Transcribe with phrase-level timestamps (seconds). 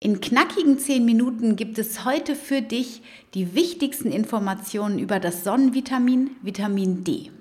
[0.00, 3.02] In knackigen 10 Minuten gibt es heute für dich
[3.34, 7.32] die wichtigsten Informationen über das Sonnenvitamin Vitamin D.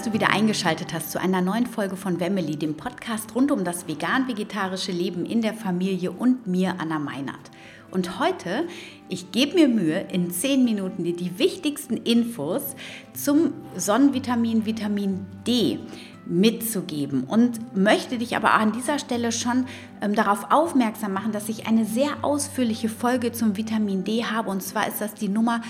[0.00, 3.64] dass du wieder eingeschaltet hast zu einer neuen Folge von Wemmeli, dem Podcast rund um
[3.64, 7.50] das vegan-vegetarische Leben in der Familie und mir, Anna Meinert.
[7.90, 8.66] Und heute,
[9.10, 12.76] ich gebe mir Mühe, in zehn Minuten dir die wichtigsten Infos
[13.12, 15.80] zum Sonnenvitamin Vitamin D
[16.24, 19.66] mitzugeben und möchte dich aber an dieser Stelle schon
[20.00, 24.48] ähm, darauf aufmerksam machen, dass ich eine sehr ausführliche Folge zum Vitamin D habe.
[24.48, 25.60] Und zwar ist das die Nummer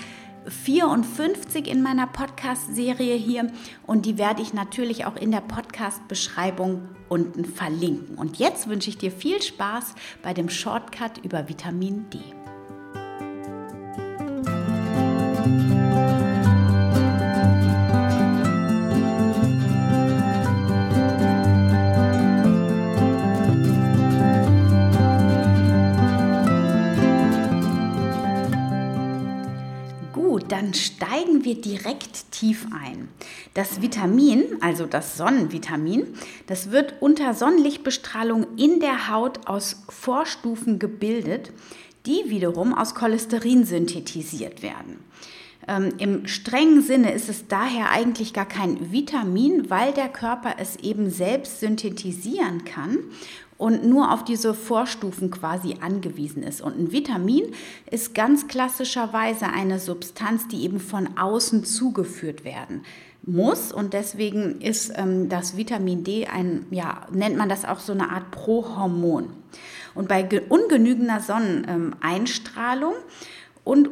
[0.47, 3.51] 54 in meiner Podcast-Serie hier
[3.85, 8.17] und die werde ich natürlich auch in der Podcast-Beschreibung unten verlinken.
[8.17, 12.19] Und jetzt wünsche ich dir viel Spaß bei dem Shortcut über Vitamin D.
[31.43, 33.09] wir direkt tief ein.
[33.53, 36.07] Das Vitamin, also das Sonnenvitamin,
[36.47, 41.51] das wird unter Sonnenlichtbestrahlung in der Haut aus Vorstufen gebildet,
[42.05, 45.03] die wiederum aus Cholesterin synthetisiert werden.
[45.67, 50.77] Ähm, Im strengen Sinne ist es daher eigentlich gar kein Vitamin, weil der Körper es
[50.77, 52.97] eben selbst synthetisieren kann
[53.61, 56.61] und nur auf diese Vorstufen quasi angewiesen ist.
[56.61, 57.43] Und ein Vitamin
[57.91, 62.81] ist ganz klassischerweise eine Substanz, die eben von außen zugeführt werden
[63.23, 67.93] muss und deswegen ist ähm, das Vitamin D ein, ja, nennt man das auch so
[67.93, 69.29] eine Art Prohormon.
[69.93, 73.01] Und bei ungenügender Sonneneinstrahlung ähm,
[73.63, 73.89] und,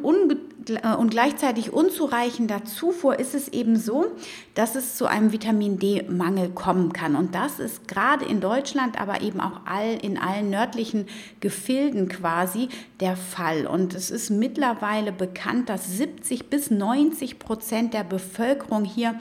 [0.68, 4.06] äh, und gleichzeitig unzureichender Zufuhr ist es eben so,
[4.54, 7.14] dass es zu einem Vitamin D-Mangel kommen kann.
[7.14, 11.06] Und das ist gerade in Deutschland, aber eben auch all, in allen nördlichen
[11.38, 13.66] Gefilden quasi der Fall.
[13.66, 19.14] Und es ist mittlerweile bekannt, dass 70 bis 90 Prozent der Bevölkerung hier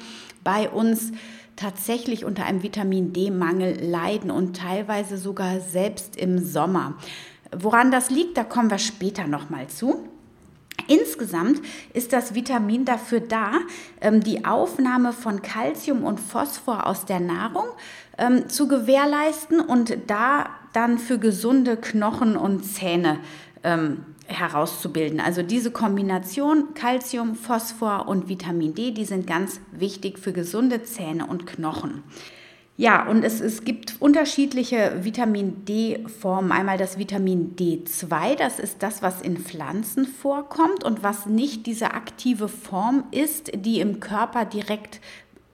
[0.43, 1.11] bei uns
[1.55, 6.95] tatsächlich unter einem Vitamin D-Mangel leiden und teilweise sogar selbst im Sommer.
[7.55, 10.08] Woran das liegt, da kommen wir später nochmal zu.
[10.89, 11.61] Insgesamt
[11.93, 13.51] ist das Vitamin dafür da,
[14.01, 17.65] ähm, die Aufnahme von Kalzium und Phosphor aus der Nahrung
[18.17, 23.19] ähm, zu gewährleisten und da dann für gesunde Knochen und Zähne
[23.63, 25.19] ähm, herauszubilden.
[25.19, 31.27] Also diese Kombination Kalzium, Phosphor und Vitamin D, die sind ganz wichtig für gesunde Zähne
[31.27, 32.03] und Knochen.
[32.79, 36.53] Ja, und es, es gibt unterschiedliche Vitamin D-Formen.
[36.53, 41.93] Einmal das Vitamin D2, das ist das, was in Pflanzen vorkommt und was nicht diese
[41.93, 45.01] aktive Form ist, die im Körper direkt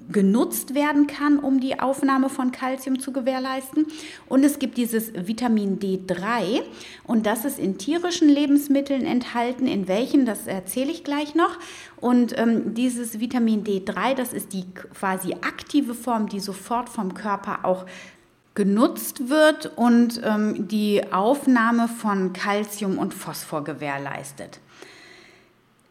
[0.10, 3.88] genutzt werden kann, um die Aufnahme von Kalzium zu gewährleisten.
[4.28, 6.62] Und es gibt dieses Vitamin D3
[7.04, 9.68] und das ist in tierischen Lebensmitteln enthalten.
[9.68, 11.58] In welchen, das erzähle ich gleich noch.
[11.98, 17.60] Und ähm, dieses Vitamin D3, das ist die quasi aktive Form, die sofort vom Körper
[17.64, 17.86] auch
[18.54, 24.60] genutzt wird und ähm, die Aufnahme von Kalzium und Phosphor gewährleistet.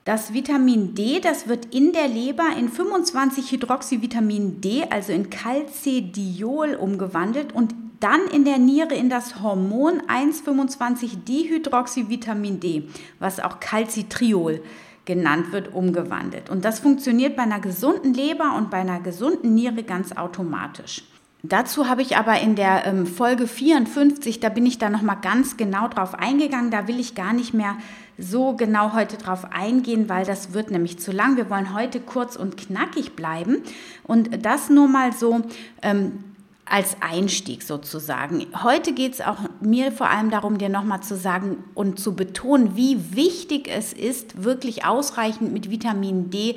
[0.04, 7.54] Das Vitamin D, das wird in der Leber in 25-Hydroxyvitamin D, also in Calcidiol umgewandelt
[7.54, 12.86] und dann in der Niere in das Hormon 1,25-Dihydroxyvitamin D,
[13.18, 14.60] was auch Calcitriol
[15.06, 16.50] genannt wird, umgewandelt.
[16.50, 21.02] Und das funktioniert bei einer gesunden Leber und bei einer gesunden Niere ganz automatisch.
[21.46, 25.58] Dazu habe ich aber in der ähm, Folge 54, da bin ich da nochmal ganz
[25.58, 26.70] genau drauf eingegangen.
[26.70, 27.76] Da will ich gar nicht mehr
[28.18, 31.36] so genau heute drauf eingehen, weil das wird nämlich zu lang.
[31.36, 33.62] Wir wollen heute kurz und knackig bleiben
[34.02, 35.42] und das nur mal so
[35.82, 36.24] ähm,
[36.64, 38.46] als Einstieg sozusagen.
[38.62, 42.76] Heute geht es auch mir vor allem darum, dir nochmal zu sagen und zu betonen,
[42.76, 46.56] wie wichtig es ist, wirklich ausreichend mit Vitamin D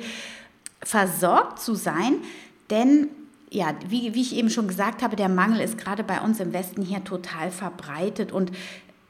[0.82, 2.16] versorgt zu sein,
[2.70, 3.08] denn
[3.50, 6.52] ja, wie, wie ich eben schon gesagt habe, der Mangel ist gerade bei uns im
[6.52, 8.52] Westen hier total verbreitet und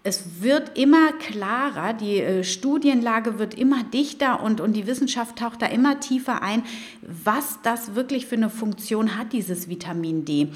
[0.04, 5.60] es wird immer klarer, die äh, Studienlage wird immer dichter und, und die Wissenschaft taucht
[5.60, 6.62] da immer tiefer ein,
[7.02, 10.48] was das wirklich für eine Funktion hat, dieses Vitamin D.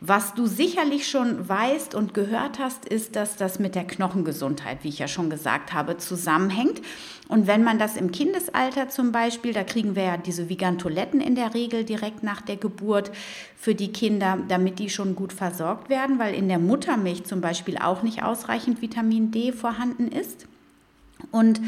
[0.00, 4.88] Was du sicherlich schon weißt und gehört hast, ist, dass das mit der Knochengesundheit, wie
[4.88, 6.82] ich ja schon gesagt habe, zusammenhängt.
[7.28, 11.34] Und wenn man das im Kindesalter zum Beispiel, da kriegen wir ja diese Vigantoletten in
[11.34, 13.10] der Regel direkt nach der Geburt
[13.56, 17.76] für die Kinder, damit die schon gut versorgt werden, weil in der Muttermilch zum Beispiel
[17.76, 20.46] auch nicht ausreichend Vitamin D vorhanden ist.
[21.30, 21.60] Und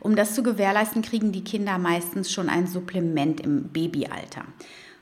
[0.00, 4.44] um das zu gewährleisten, kriegen die Kinder meistens schon ein Supplement im Babyalter.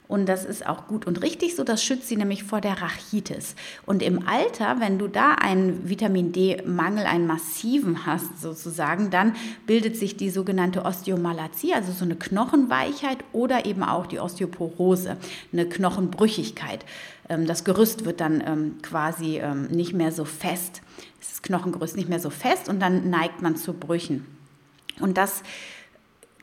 [0.09, 1.65] Und das ist auch gut und richtig so.
[1.65, 3.55] Das schützt sie nämlich vor der Rachitis.
[3.85, 9.97] Und im Alter, wenn du da einen Vitamin D-Mangel, einen massiven hast sozusagen, dann bildet
[9.97, 15.19] sich die sogenannte Osteomalazie, also so eine Knochenweichheit oder eben auch die Osteoporose,
[15.53, 16.87] eine Knochenbrüchigkeit.
[17.29, 20.81] Ähm, das Gerüst wird dann ähm, quasi ähm, nicht mehr so fest,
[21.21, 24.25] das Knochengerüst nicht mehr so fest und dann neigt man zu Brüchen.
[25.01, 25.43] Und das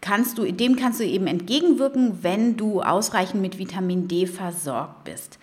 [0.01, 5.39] kannst du, dem kannst du eben entgegenwirken, wenn du ausreichend mit Vitamin D versorgt bist.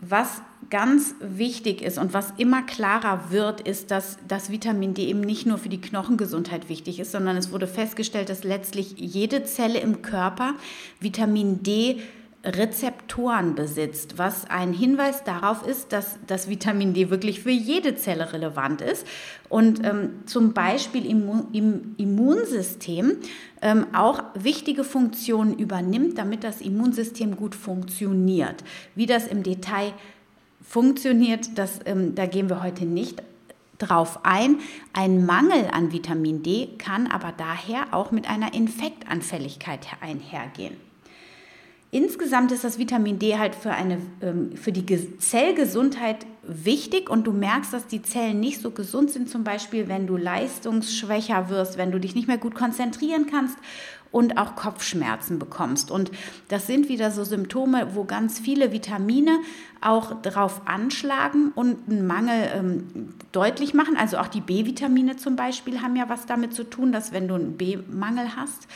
[0.00, 5.20] Was ganz wichtig ist und was immer klarer wird, ist, dass das Vitamin D eben
[5.20, 9.80] nicht nur für die Knochengesundheit wichtig ist, sondern es wurde festgestellt, dass letztlich jede Zelle
[9.80, 10.54] im Körper
[11.00, 12.00] Vitamin D
[12.42, 18.32] Rezeptoren besitzt, was ein Hinweis darauf ist, dass das Vitamin D wirklich für jede Zelle
[18.32, 19.06] relevant ist
[19.50, 23.18] und ähm, zum Beispiel im, im Immunsystem
[23.60, 28.64] ähm, auch wichtige Funktionen übernimmt, damit das Immunsystem gut funktioniert.
[28.94, 29.92] Wie das im Detail
[30.66, 33.22] funktioniert, das, ähm, da gehen wir heute nicht
[33.76, 34.60] drauf ein.
[34.94, 40.89] Ein Mangel an Vitamin D kann aber daher auch mit einer Infektanfälligkeit einhergehen.
[41.92, 47.32] Insgesamt ist das Vitamin D halt für, eine, ähm, für die Zellgesundheit wichtig und du
[47.32, 51.90] merkst, dass die Zellen nicht so gesund sind, zum Beispiel wenn du leistungsschwächer wirst, wenn
[51.90, 53.56] du dich nicht mehr gut konzentrieren kannst
[54.12, 55.90] und auch Kopfschmerzen bekommst.
[55.90, 56.12] Und
[56.48, 59.38] das sind wieder so Symptome, wo ganz viele Vitamine
[59.80, 63.96] auch darauf anschlagen und einen Mangel ähm, deutlich machen.
[63.96, 67.34] Also auch die B-Vitamine zum Beispiel haben ja was damit zu tun, dass wenn du
[67.34, 68.68] einen B-Mangel hast,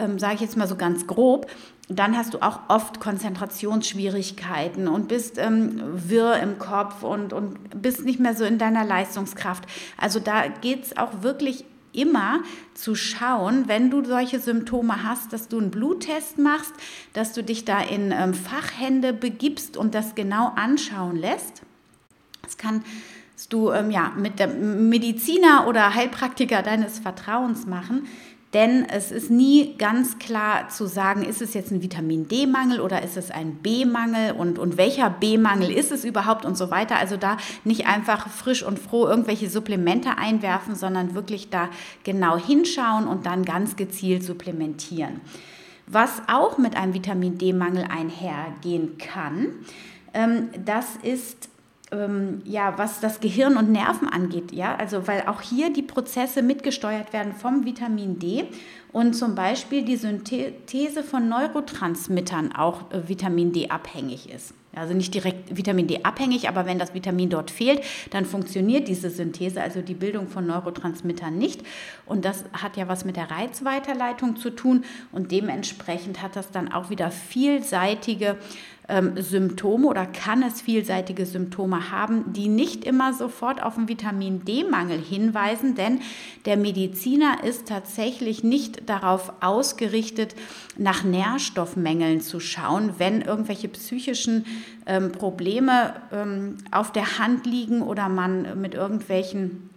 [0.00, 1.46] ähm, sage ich jetzt mal so ganz grob,
[1.88, 8.04] dann hast du auch oft Konzentrationsschwierigkeiten und bist ähm, wirr im Kopf und, und bist
[8.04, 9.64] nicht mehr so in deiner Leistungskraft.
[9.96, 12.40] Also da geht es auch wirklich immer
[12.74, 16.72] zu schauen, wenn du solche Symptome hast, dass du einen Bluttest machst,
[17.12, 21.62] dass du dich da in ähm, Fachhände begibst und das genau anschauen lässt.
[22.42, 22.84] Das kann
[23.48, 28.06] du ähm, ja mit dem Mediziner oder Heilpraktiker deines Vertrauens machen
[28.52, 33.02] denn es ist nie ganz klar zu sagen, ist es jetzt ein Vitamin D-Mangel oder
[33.02, 36.96] ist es ein B-Mangel und, und welcher B-Mangel ist es überhaupt und so weiter.
[36.96, 41.68] Also da nicht einfach frisch und froh irgendwelche Supplemente einwerfen, sondern wirklich da
[42.02, 45.20] genau hinschauen und dann ganz gezielt supplementieren.
[45.86, 49.46] Was auch mit einem Vitamin D-Mangel einhergehen kann,
[50.12, 51.49] ähm, das ist
[51.92, 56.42] ähm, ja, was das Gehirn und Nerven angeht, ja, also weil auch hier die Prozesse
[56.42, 58.44] mitgesteuert werden vom Vitamin D
[58.92, 64.54] und zum Beispiel die Synthese von Neurotransmittern auch äh, Vitamin D abhängig ist.
[64.72, 69.10] Also nicht direkt Vitamin D abhängig, aber wenn das Vitamin dort fehlt, dann funktioniert diese
[69.10, 71.62] Synthese, also die Bildung von Neurotransmittern nicht.
[72.06, 74.84] Und das hat ja was mit der Reizweiterleitung zu tun.
[75.10, 78.36] Und dementsprechend hat das dann auch wieder vielseitige
[78.90, 84.44] ähm, Symptome oder kann es vielseitige Symptome haben, die nicht immer sofort auf einen Vitamin
[84.44, 86.00] D-Mangel hinweisen, denn
[86.44, 90.34] der Mediziner ist tatsächlich nicht darauf ausgerichtet,
[90.76, 94.44] nach Nährstoffmängeln zu schauen, wenn irgendwelche psychischen
[94.86, 99.70] ähm, Probleme ähm, auf der Hand liegen oder man mit irgendwelchen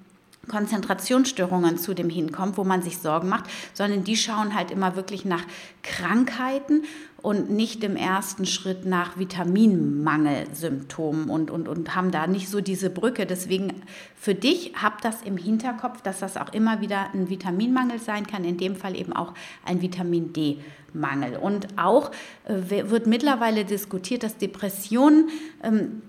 [0.48, 5.23] Konzentrationsstörungen zu dem hinkommt, wo man sich Sorgen macht, sondern die schauen halt immer wirklich
[5.23, 5.44] nach
[5.83, 6.83] Krankheiten
[7.23, 12.90] und nicht im ersten Schritt nach Vitaminmangelsymptomen und, und, und haben da nicht so diese
[12.90, 13.26] Brücke.
[13.26, 13.81] Deswegen
[14.18, 18.44] für dich hab das im Hinterkopf, dass das auch immer wieder ein Vitaminmangel sein kann,
[18.44, 19.33] in dem Fall eben auch
[19.66, 21.38] ein Vitamin D-Mangel.
[21.38, 22.12] Und auch
[22.44, 25.30] äh, wird mittlerweile diskutiert, dass Depressionen
[25.64, 26.02] ähm,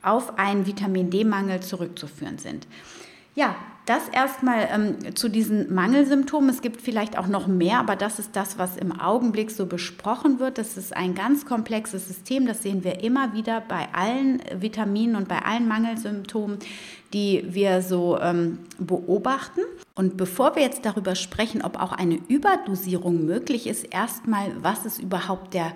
[0.00, 2.66] auf einen Vitamin D-Mangel zurückzuführen sind.
[3.34, 6.48] Ja, das erstmal ähm, zu diesen Mangelsymptomen.
[6.50, 10.38] Es gibt vielleicht auch noch mehr, aber das ist das, was im Augenblick so besprochen
[10.38, 10.58] wird.
[10.58, 12.46] Das ist ein ganz komplexes System.
[12.46, 16.58] Das sehen wir immer wieder bei allen Vitaminen und bei allen Mangelsymptomen,
[17.12, 19.62] die wir so ähm, beobachten.
[19.94, 25.00] Und bevor wir jetzt darüber sprechen, ob auch eine Überdosierung möglich ist, erstmal, was ist
[25.00, 25.72] überhaupt der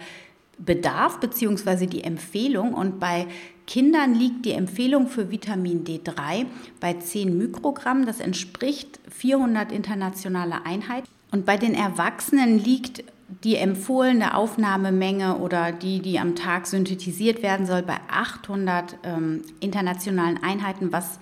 [0.58, 1.86] Bedarf bzw.
[1.86, 2.72] die Empfehlung.
[2.72, 3.26] Und bei
[3.66, 6.46] Kindern liegt die Empfehlung für Vitamin D3
[6.80, 8.06] bei 10 Mikrogramm.
[8.06, 11.08] Das entspricht 400 internationale Einheiten.
[11.32, 13.02] Und bei den Erwachsenen liegt
[13.42, 20.40] die empfohlene Aufnahmemenge oder die, die am Tag synthetisiert werden soll, bei 800 ähm, internationalen
[20.42, 21.18] Einheiten, was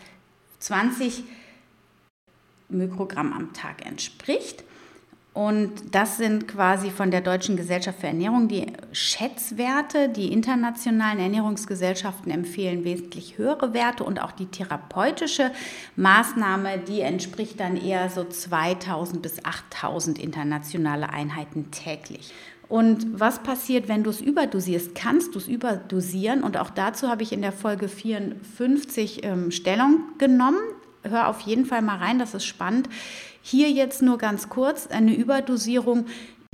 [0.59, 1.25] 20
[2.69, 4.65] Mikrogramm am Tag entspricht.
[5.35, 10.09] Und das sind quasi von der Deutschen Gesellschaft für Ernährung die Schätzwerte.
[10.09, 15.51] Die internationalen Ernährungsgesellschaften empfehlen wesentlich höhere Werte und auch die therapeutische
[15.97, 22.33] Maßnahme, die entspricht dann eher so 2000 bis 8000 internationale Einheiten täglich.
[22.69, 24.95] Und was passiert, wenn du es überdosierst?
[24.95, 26.45] Kannst du es überdosieren?
[26.45, 30.61] Und auch dazu habe ich in der Folge 54 ähm, Stellung genommen.
[31.09, 32.89] Hör auf jeden Fall mal rein, das ist spannend.
[33.43, 36.07] Hier jetzt nur ganz kurz eine Überdosierung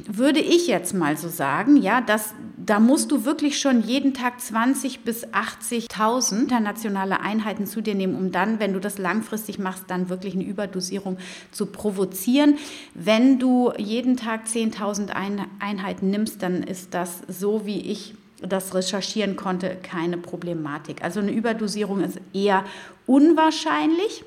[0.06, 4.40] würde ich jetzt mal so sagen, ja, dass da musst du wirklich schon jeden Tag
[4.40, 9.84] 20 bis 80.000 internationale Einheiten zu dir nehmen, um dann, wenn du das langfristig machst,
[9.88, 11.18] dann wirklich eine Überdosierung
[11.52, 12.58] zu provozieren.
[12.94, 15.10] Wenn du jeden Tag 10.000
[15.58, 21.02] Einheiten nimmst, dann ist das so, wie ich das recherchieren konnte, keine Problematik.
[21.02, 22.64] Also eine Überdosierung ist eher
[23.06, 24.24] unwahrscheinlich.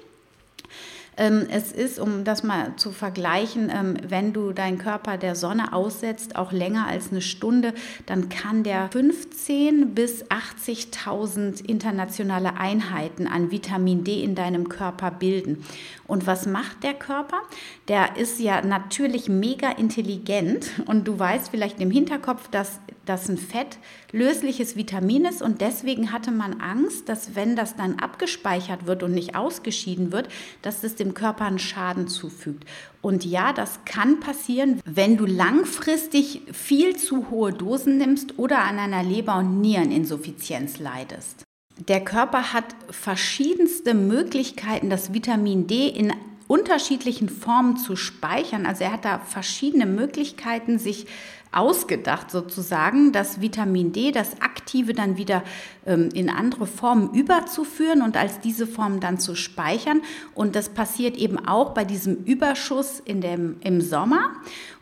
[1.18, 5.74] Ähm, es ist, um das mal zu vergleichen, ähm, wenn du deinen Körper der Sonne
[5.74, 7.74] aussetzt, auch länger als eine Stunde,
[8.06, 15.64] dann kann der 15 bis 80.000 internationale Einheiten an Vitamin D in deinem Körper bilden.
[16.08, 17.42] Und was macht der Körper?
[17.88, 23.38] Der ist ja natürlich mega intelligent und du weißt vielleicht im Hinterkopf, dass das ein
[23.38, 29.14] fettlösliches Vitamin ist und deswegen hatte man Angst, dass wenn das dann abgespeichert wird und
[29.14, 30.30] nicht ausgeschieden wird,
[30.62, 32.66] dass es dem Körper einen Schaden zufügt.
[33.02, 38.80] Und ja, das kann passieren, wenn du langfristig viel zu hohe Dosen nimmst oder an
[38.80, 41.44] einer Leber- und Niereninsuffizienz leidest.
[41.88, 46.14] Der Körper hat verschiedenste Möglichkeiten, das Vitamin D in
[46.48, 48.66] unterschiedlichen Formen zu speichern.
[48.66, 51.08] Also er hat da verschiedene Möglichkeiten, sich
[51.54, 54.53] ausgedacht sozusagen, das Vitamin D, das Aktive
[54.94, 55.44] dann wieder
[55.86, 60.02] ähm, in andere Formen überzuführen und als diese Form dann zu speichern.
[60.34, 64.32] Und das passiert eben auch bei diesem Überschuss in dem, im Sommer.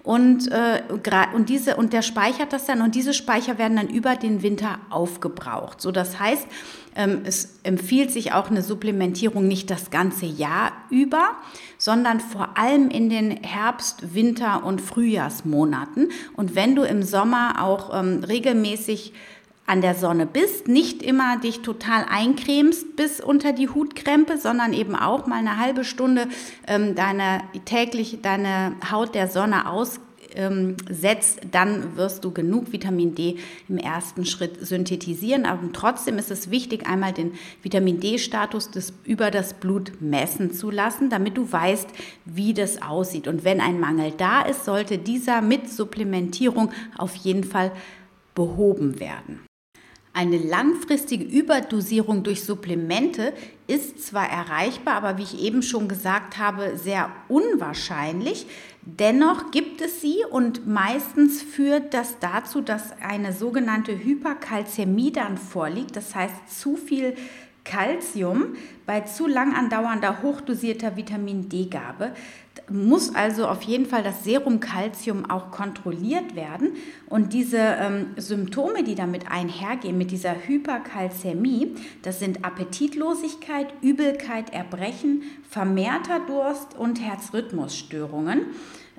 [0.03, 0.81] Und, äh,
[1.33, 4.79] und, diese, und der speichert das dann und diese Speicher werden dann über den Winter
[4.89, 5.79] aufgebraucht.
[5.79, 6.47] So, das heißt,
[6.95, 11.35] ähm, es empfiehlt sich auch eine Supplementierung nicht das ganze Jahr über,
[11.77, 16.09] sondern vor allem in den Herbst-, Winter- und Frühjahrsmonaten.
[16.35, 19.13] Und wenn du im Sommer auch ähm, regelmäßig
[19.71, 24.97] an der Sonne bist, nicht immer dich total eincremst bis unter die Hutkrempe, sondern eben
[24.97, 26.27] auch mal eine halbe Stunde
[26.67, 30.01] ähm, deine täglich deine Haut der Sonne aus
[30.35, 33.37] ähm, setzt, dann wirst du genug Vitamin D
[33.69, 35.45] im ersten Schritt synthetisieren.
[35.45, 37.31] Aber trotzdem ist es wichtig, einmal den
[37.63, 38.71] Vitamin D-Status
[39.05, 41.87] über das Blut messen zu lassen, damit du weißt,
[42.25, 43.29] wie das aussieht.
[43.29, 47.71] Und wenn ein Mangel da ist, sollte dieser mit Supplementierung auf jeden Fall
[48.35, 49.50] behoben werden.
[50.13, 53.33] Eine langfristige Überdosierung durch Supplemente
[53.67, 58.45] ist zwar erreichbar, aber wie ich eben schon gesagt habe, sehr unwahrscheinlich.
[58.81, 65.95] Dennoch gibt es sie und meistens führt das dazu, dass eine sogenannte Hyperkalzämie dann vorliegt,
[65.95, 67.15] das heißt zu viel
[67.63, 72.13] Calcium bei zu lang andauernder hochdosierter Vitamin D-Gabe
[72.71, 76.73] muss also auf jeden Fall das Serumkalzium auch kontrolliert werden.
[77.07, 85.23] Und diese ähm, Symptome, die damit einhergehen, mit dieser Hyperkalzämie, das sind Appetitlosigkeit, Übelkeit, Erbrechen,
[85.49, 88.41] vermehrter Durst und Herzrhythmusstörungen.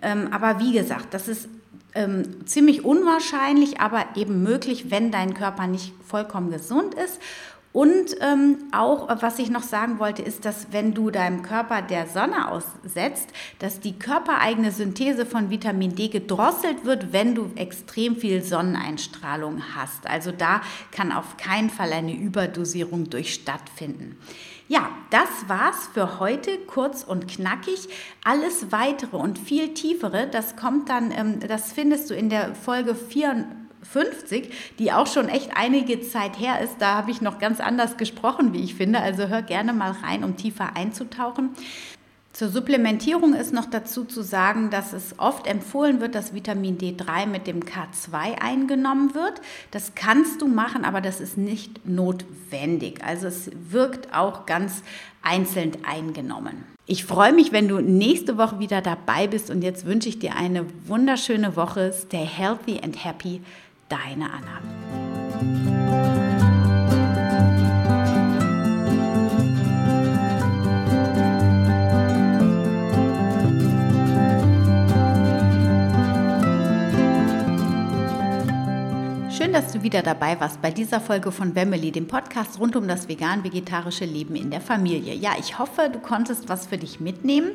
[0.03, 1.49] Ähm, aber wie gesagt, das ist
[1.95, 7.21] ähm, ziemlich unwahrscheinlich, aber eben möglich, wenn dein Körper nicht vollkommen gesund ist.
[7.73, 12.07] Und ähm, auch, was ich noch sagen wollte, ist, dass wenn du deinem Körper der
[12.07, 18.43] Sonne aussetzt, dass die körpereigene Synthese von Vitamin D gedrosselt wird, wenn du extrem viel
[18.43, 20.07] Sonneneinstrahlung hast.
[20.07, 20.61] Also da
[20.91, 24.19] kann auf keinen Fall eine Überdosierung durch stattfinden.
[24.69, 27.89] Ja, das war's für heute, kurz und knackig.
[28.25, 32.95] Alles weitere und viel tiefere, das kommt dann, ähm, das findest du in der Folge
[32.95, 33.47] 4
[33.83, 36.77] 50, die auch schon echt einige Zeit her ist.
[36.79, 39.01] Da habe ich noch ganz anders gesprochen, wie ich finde.
[39.01, 41.51] Also hör gerne mal rein, um tiefer einzutauchen.
[42.33, 47.27] Zur Supplementierung ist noch dazu zu sagen, dass es oft empfohlen wird, dass Vitamin D3
[47.27, 49.43] mit dem K2 eingenommen wird.
[49.71, 53.05] Das kannst du machen, aber das ist nicht notwendig.
[53.05, 54.83] Also es wirkt auch ganz
[55.21, 56.65] einzeln eingenommen.
[56.87, 60.35] Ich freue mich, wenn du nächste Woche wieder dabei bist und jetzt wünsche ich dir
[60.35, 61.93] eine wunderschöne Woche.
[61.93, 63.43] Stay healthy and happy
[63.93, 65.72] deine Anna.
[79.53, 82.89] Schön, dass du wieder dabei warst bei dieser Folge von Wemmeli, dem Podcast rund um
[82.89, 85.13] das vegan-vegetarische Leben in der Familie.
[85.13, 87.51] Ja, ich hoffe, du konntest was für dich mitnehmen.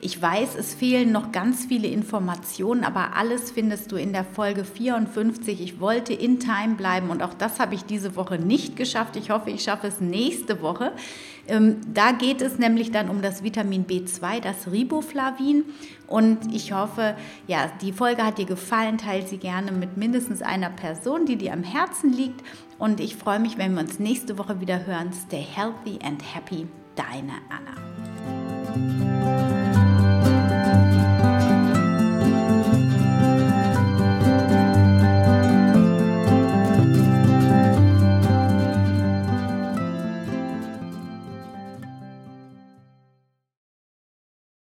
[0.00, 4.64] Ich weiß, es fehlen noch ganz viele Informationen, aber alles findest du in der Folge
[4.64, 5.60] 54.
[5.60, 9.16] Ich wollte in Time bleiben und auch das habe ich diese Woche nicht geschafft.
[9.16, 10.92] Ich hoffe, ich schaffe es nächste Woche.
[11.48, 15.64] Ähm, da geht es nämlich dann um das Vitamin B2, das Riboflavin.
[16.06, 18.98] Und ich hoffe, ja, die Folge hat dir gefallen.
[18.98, 22.42] Teile sie gerne mit mindestens einer Person, die dir am Herzen liegt.
[22.78, 25.12] Und ich freue mich, wenn wir uns nächste Woche wieder hören.
[25.12, 26.66] Stay healthy and happy.
[26.94, 27.91] Deine Anna.